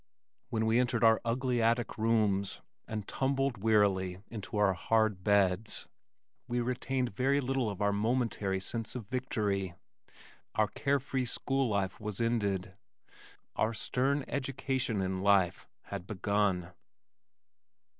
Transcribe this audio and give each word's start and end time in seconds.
When 0.49 0.65
we 0.65 0.79
entered 0.79 1.03
our 1.03 1.21
ugly 1.23 1.61
attic 1.61 1.95
rooms 1.95 2.61
and 2.87 3.07
tumbled 3.07 3.59
wearily 3.59 4.17
into 4.31 4.57
our 4.57 4.73
hard 4.73 5.23
beds, 5.23 5.87
we 6.47 6.59
retained 6.59 7.15
very 7.15 7.39
little 7.39 7.69
of 7.69 7.83
our 7.83 7.91
momentary 7.93 8.59
sense 8.59 8.95
of 8.95 9.05
victory. 9.05 9.75
Our 10.55 10.69
carefree 10.69 11.25
school 11.25 11.69
life 11.69 11.99
was 11.99 12.19
ended. 12.19 12.73
Our 13.55 13.75
stern 13.75 14.25
education 14.27 15.03
in 15.03 15.21
life 15.21 15.67
had 15.83 16.07
begun. 16.07 16.71